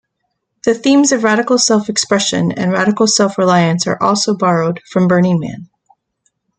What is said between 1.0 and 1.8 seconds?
of radical